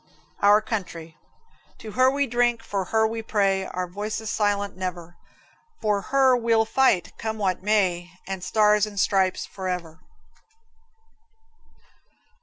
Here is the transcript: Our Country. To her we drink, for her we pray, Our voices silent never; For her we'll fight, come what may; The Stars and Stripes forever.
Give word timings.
Our 0.41 0.61
Country. 0.63 1.15
To 1.77 1.91
her 1.91 2.09
we 2.09 2.25
drink, 2.25 2.63
for 2.63 2.85
her 2.85 3.05
we 3.05 3.21
pray, 3.21 3.65
Our 3.65 3.85
voices 3.85 4.31
silent 4.31 4.75
never; 4.75 5.15
For 5.79 6.01
her 6.05 6.35
we'll 6.35 6.65
fight, 6.65 7.13
come 7.19 7.37
what 7.37 7.61
may; 7.61 8.09
The 8.25 8.41
Stars 8.41 8.87
and 8.87 8.99
Stripes 8.99 9.45
forever. 9.45 9.99